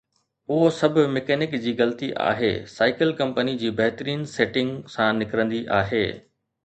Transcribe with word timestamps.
اهو 0.53 0.69
سڀ 0.75 0.95
مکينڪ 1.17 1.53
جي 1.65 1.73
غلطي 1.81 2.09
آهي، 2.29 2.49
سائيڪل 2.77 3.13
ڪمپني 3.21 3.53
جي 3.65 3.69
بهترين 3.83 4.27
سيٽنگ 4.35 4.83
سان 4.95 5.23
نڪرندي 5.25 5.61
آهي 5.83 6.05